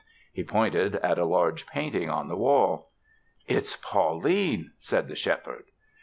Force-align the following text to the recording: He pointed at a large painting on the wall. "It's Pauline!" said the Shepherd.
He 0.33 0.43
pointed 0.43 0.95
at 0.95 1.19
a 1.19 1.25
large 1.25 1.67
painting 1.67 2.09
on 2.09 2.27
the 2.27 2.35
wall. 2.35 2.89
"It's 3.45 3.75
Pauline!" 3.75 4.71
said 4.79 5.07
the 5.07 5.15
Shepherd. 5.15 5.65